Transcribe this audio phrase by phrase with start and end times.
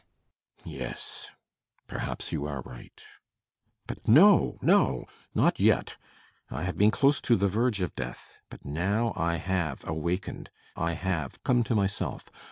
[0.65, 1.29] ]Yes,
[1.85, 2.65] perhaps you are right.
[2.65, 5.05] [Firing up.] But no, no!
[5.35, 5.97] Not yet!
[6.49, 8.39] I have been close to the verge of death.
[8.49, 10.49] But now I have awakened.
[10.75, 12.31] I have come to myself.